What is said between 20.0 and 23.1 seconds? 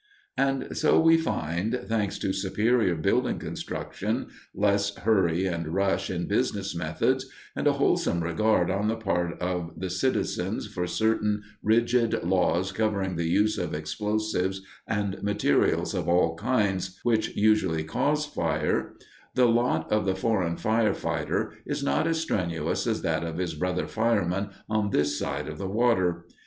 the foreign firefighter is not as strenuous as